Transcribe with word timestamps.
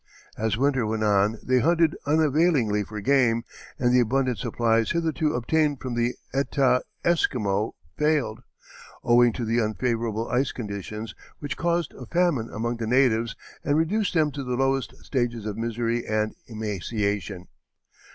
As 0.35 0.57
winter 0.57 0.83
went 0.87 1.03
on 1.03 1.37
they 1.43 1.59
hunted 1.59 1.95
unavailingly 2.07 2.83
for 2.83 2.99
game, 3.01 3.43
and 3.77 3.93
the 3.93 3.99
abundant 3.99 4.39
supplies 4.39 4.89
hitherto 4.89 5.35
obtained 5.35 5.79
from 5.79 5.93
the 5.93 6.15
Etah 6.33 6.79
Esquimaux 7.05 7.75
failed, 7.99 8.41
owing 9.03 9.31
to 9.33 9.45
the 9.45 9.61
unfavorable 9.61 10.27
ice 10.29 10.51
conditions, 10.51 11.13
which 11.37 11.55
caused 11.55 11.93
a 11.93 12.07
famine 12.07 12.49
among 12.51 12.77
the 12.77 12.87
natives 12.87 13.35
and 13.63 13.77
reduced 13.77 14.15
them 14.15 14.31
to 14.31 14.43
the 14.43 14.55
lowest 14.57 14.95
stages 15.05 15.45
of 15.45 15.55
misery 15.55 16.03
and 16.07 16.33
emaciation. 16.47 17.45